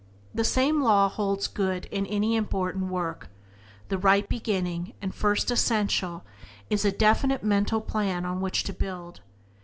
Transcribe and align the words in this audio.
The 0.33 0.43
same 0.43 0.81
law 0.81 1.09
holds 1.09 1.45
good 1.47 1.85
in 1.91 2.07
any 2.07 2.35
important 2.35 2.87
work: 2.89 3.29
the 3.89 3.99
right 3.99 4.27
beginning 4.27 4.93
and 4.99 5.13
first 5.13 5.51
essential 5.51 6.23
is 6.71 6.83
a 6.83 6.91
definite 6.91 7.43
mental 7.43 7.81
plan 7.81 8.25
on 8.25 8.41
which 8.41 8.63
to 8.63 8.73
build. 8.73 9.21